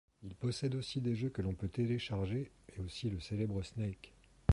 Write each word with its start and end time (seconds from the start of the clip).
Il 0.23 0.33
possède 0.35 0.73
aussi 0.73 0.99
des 0.99 1.13
jeux 1.13 1.29
que 1.29 1.43
l'on 1.43 1.53
peut 1.53 1.67
télécharger 1.67 2.49
et 2.75 2.79
aussi 2.79 3.07
le 3.11 3.19
célèbre 3.19 3.61
Snake. 3.61 4.11